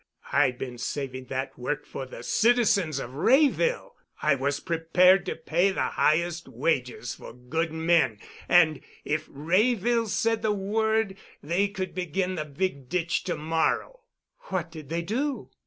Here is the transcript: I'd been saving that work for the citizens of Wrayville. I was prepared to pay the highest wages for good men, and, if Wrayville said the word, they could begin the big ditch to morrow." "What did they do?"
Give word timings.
I'd 0.33 0.57
been 0.57 0.79
saving 0.79 1.25
that 1.25 1.59
work 1.59 1.85
for 1.85 2.07
the 2.07 2.23
citizens 2.23 2.97
of 2.97 3.13
Wrayville. 3.13 3.93
I 4.19 4.33
was 4.33 4.59
prepared 4.59 5.27
to 5.27 5.35
pay 5.35 5.69
the 5.69 5.89
highest 5.89 6.47
wages 6.47 7.13
for 7.13 7.33
good 7.33 7.71
men, 7.71 8.17
and, 8.49 8.81
if 9.05 9.27
Wrayville 9.29 10.07
said 10.07 10.41
the 10.41 10.53
word, 10.53 11.17
they 11.43 11.67
could 11.67 11.93
begin 11.93 12.33
the 12.33 12.45
big 12.45 12.89
ditch 12.89 13.23
to 13.25 13.35
morrow." 13.35 13.99
"What 14.47 14.71
did 14.71 14.89
they 14.89 15.03
do?" 15.03 15.51